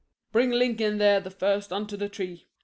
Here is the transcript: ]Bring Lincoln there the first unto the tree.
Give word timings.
]Bring 0.33 0.49
Lincoln 0.49 0.97
there 0.97 1.19
the 1.19 1.29
first 1.29 1.71
unto 1.71 1.95
the 1.95 2.09
tree. 2.09 2.47